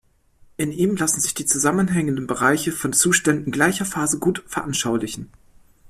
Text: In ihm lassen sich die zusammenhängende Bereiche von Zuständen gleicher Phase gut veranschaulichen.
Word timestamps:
In 0.57 0.71
ihm 0.71 0.95
lassen 0.95 1.21
sich 1.21 1.35
die 1.35 1.45
zusammenhängende 1.45 2.23
Bereiche 2.23 2.71
von 2.71 2.91
Zuständen 2.91 3.51
gleicher 3.51 3.85
Phase 3.85 4.17
gut 4.17 4.43
veranschaulichen. 4.47 5.29